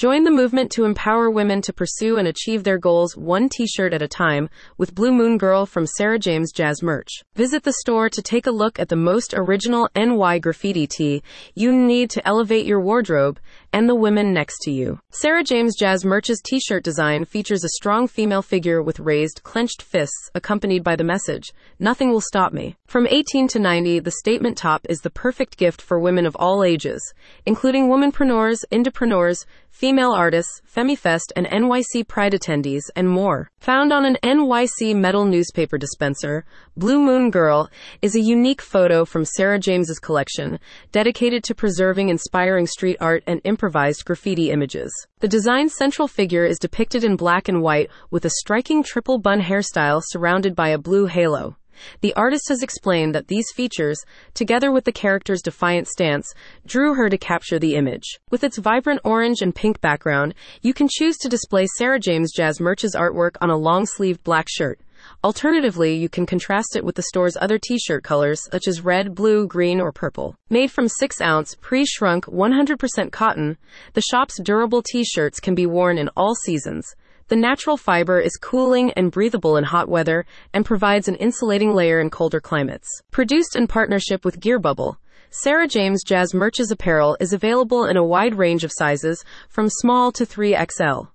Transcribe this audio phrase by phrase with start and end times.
[0.00, 3.92] Join the movement to empower women to pursue and achieve their goals one t shirt
[3.92, 7.22] at a time with Blue Moon Girl from Sarah James Jazz Merch.
[7.34, 11.22] Visit the store to take a look at the most original NY graffiti tee
[11.54, 13.38] you need to elevate your wardrobe
[13.72, 14.98] and the women next to you.
[15.10, 19.82] Sarah James Jazz Merch's t shirt design features a strong female figure with raised, clenched
[19.82, 22.76] fists, accompanied by the message, Nothing will stop me.
[22.86, 26.62] From 18 to 90, the statement top is the perfect gift for women of all
[26.62, 27.14] ages,
[27.46, 33.50] including womanpreneurs, indepreneurs, female artists, FemiFest and NYC Pride attendees, and more.
[33.60, 36.44] Found on an NYC metal newspaper dispenser,
[36.76, 37.70] Blue Moon Girl
[38.02, 40.58] is a unique photo from Sarah James's collection,
[40.92, 44.90] dedicated to preserving inspiring street art and improvised graffiti images.
[45.18, 49.42] The design's central figure is depicted in black and white with a striking triple bun
[49.42, 51.58] hairstyle surrounded by a blue halo.
[52.00, 54.02] The artist has explained that these features,
[54.32, 56.32] together with the character's defiant stance,
[56.64, 58.18] drew her to capture the image.
[58.30, 62.60] With its vibrant orange and pink background, you can choose to display Sarah James Jazz
[62.60, 64.80] Merch's artwork on a long sleeved black shirt.
[65.22, 69.14] Alternatively, you can contrast it with the store's other t shirt colors, such as red,
[69.14, 70.34] blue, green, or purple.
[70.48, 73.58] Made from 6 ounce, pre shrunk, 100% cotton,
[73.92, 76.94] the shop's durable t shirts can be worn in all seasons.
[77.28, 82.00] The natural fiber is cooling and breathable in hot weather and provides an insulating layer
[82.00, 82.88] in colder climates.
[83.12, 84.96] Produced in partnership with Gearbubble,
[85.30, 90.10] Sarah James Jazz Merch's apparel is available in a wide range of sizes from small
[90.10, 91.06] to 3XL.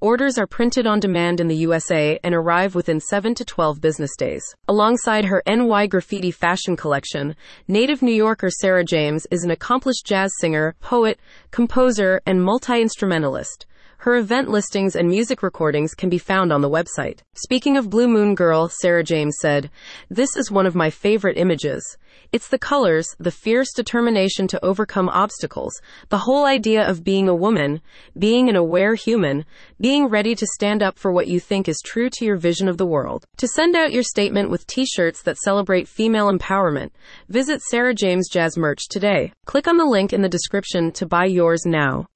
[0.00, 4.16] Orders are printed on demand in the USA and arrive within 7 to 12 business
[4.16, 4.42] days.
[4.68, 7.36] Alongside her NY Graffiti fashion collection,
[7.68, 11.18] native New Yorker Sarah James is an accomplished jazz singer, poet,
[11.50, 13.66] composer, and multi instrumentalist.
[14.04, 17.20] Her event listings and music recordings can be found on the website.
[17.32, 19.70] Speaking of Blue Moon Girl, Sarah James said,
[20.10, 21.96] This is one of my favorite images.
[22.30, 25.80] It's the colors, the fierce determination to overcome obstacles,
[26.10, 27.80] the whole idea of being a woman,
[28.18, 29.46] being an aware human,
[29.80, 32.76] being ready to stand up for what you think is true to your vision of
[32.76, 33.24] the world.
[33.38, 36.90] To send out your statement with t shirts that celebrate female empowerment,
[37.30, 39.32] visit Sarah James Jazz Merch today.
[39.46, 42.06] Click on the link in the description to buy yours now.